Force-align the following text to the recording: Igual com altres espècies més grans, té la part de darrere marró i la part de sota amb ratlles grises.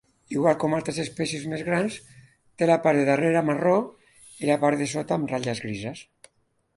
Igual 0.35 0.55
com 0.61 0.71
altres 0.75 0.99
espècies 1.01 1.43
més 1.51 1.63
grans, 1.67 1.97
té 2.61 2.69
la 2.71 2.79
part 2.87 2.99
de 3.01 3.05
darrere 3.11 3.45
marró 3.51 3.75
i 4.45 4.49
la 4.51 4.57
part 4.65 4.81
de 4.83 4.89
sota 4.95 5.19
amb 5.19 5.31
ratlles 5.35 5.63
grises. 5.67 6.03